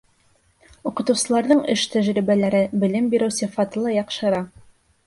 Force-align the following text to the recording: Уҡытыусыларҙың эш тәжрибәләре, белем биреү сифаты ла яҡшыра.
Уҡытыусыларҙың 0.91 1.61
эш 1.75 1.85
тәжрибәләре, 1.97 2.65
белем 2.87 3.13
биреү 3.13 3.39
сифаты 3.41 3.87
ла 3.87 3.97
яҡшыра. 4.03 4.43